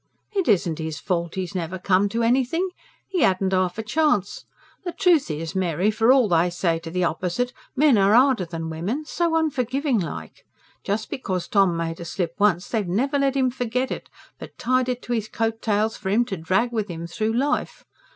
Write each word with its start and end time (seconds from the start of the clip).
"It 0.31 0.47
isn't 0.47 0.79
his 0.79 0.97
fault 0.99 1.37
'e's 1.37 1.53
never 1.53 1.77
come 1.77 2.09
to 2.09 2.23
anything. 2.23 2.71
'E 3.13 3.19
hadn't 3.21 3.53
half 3.53 3.77
a 3.77 3.83
chance. 3.83 4.45
The 4.83 4.93
truth 4.93 5.29
is, 5.29 5.53
Mary, 5.53 5.91
for 5.91 6.11
all 6.11 6.27
they 6.27 6.49
say 6.49 6.79
to 6.79 6.89
the 6.89 7.03
opposite, 7.03 7.53
men 7.75 7.99
are 7.99 8.15
harder 8.15 8.45
than 8.45 8.71
women 8.71 9.05
so 9.05 9.35
unforgiving 9.35 9.99
like. 9.99 10.43
Just 10.83 11.11
because 11.11 11.47
Tom 11.47 11.77
made 11.77 11.99
a 11.99 12.05
slip 12.05 12.33
once, 12.39 12.67
they've 12.67 12.87
never 12.87 13.19
let 13.19 13.35
'im 13.35 13.51
forget 13.51 13.91
it, 13.91 14.09
but 14.39 14.57
tied 14.57 14.89
it 14.89 15.03
to 15.03 15.13
'is 15.13 15.27
coat 15.27 15.61
tails 15.61 15.97
for 15.97 16.09
'im 16.09 16.25
to 16.25 16.37
drag 16.37 16.71
with 16.71 16.89
'im 16.89 17.05
through 17.05 17.33
life. 17.33 17.85